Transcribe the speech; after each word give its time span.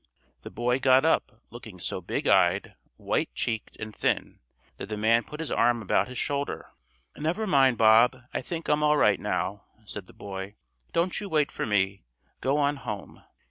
The 0.41 0.49
boy 0.49 0.79
got 0.79 1.05
up 1.05 1.43
looking 1.51 1.79
so 1.79 2.01
big 2.01 2.25
eyed, 2.25 2.73
white 2.97 3.29
cheeked 3.35 3.77
and 3.77 3.95
thin 3.95 4.39
that 4.77 4.89
the 4.89 4.97
man 4.97 5.23
put 5.23 5.39
his 5.39 5.51
arm 5.51 5.79
about 5.79 6.07
his 6.07 6.17
shoulder. 6.17 6.71
"Never 7.15 7.45
mind, 7.45 7.77
Bob, 7.77 8.17
I 8.33 8.41
think 8.41 8.67
I'm 8.67 8.81
all 8.81 8.97
right 8.97 9.19
now," 9.19 9.63
said 9.85 10.07
the 10.07 10.13
boy. 10.13 10.55
"Don't 10.91 11.21
you 11.21 11.29
wait 11.29 11.51
for 11.51 11.67
me, 11.67 12.01
go 12.39 12.57
on 12.57 12.77
home." 12.77 13.21